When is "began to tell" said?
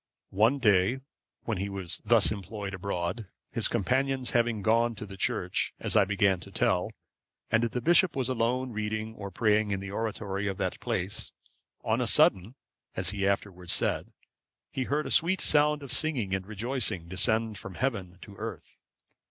6.05-6.89